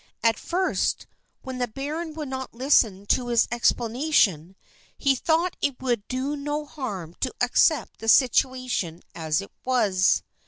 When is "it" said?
5.61-5.79, 9.41-9.51